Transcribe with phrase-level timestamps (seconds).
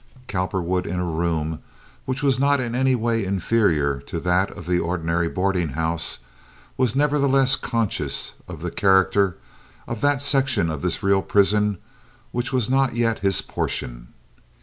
[0.27, 1.59] Cowperwood, in a room
[2.05, 6.17] which was not in any way inferior to that of the ordinary boarding house,
[6.75, 9.37] was nevertheless conscious of the character
[9.87, 11.77] of that section of this real prison
[12.31, 14.07] which was not yet his portion.